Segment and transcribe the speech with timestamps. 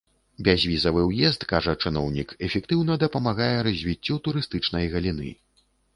[0.45, 5.29] Бязвізавы ўезд, кажа чыноўнік, эфектыўна дапамагае развіццю турыстычнай галіны.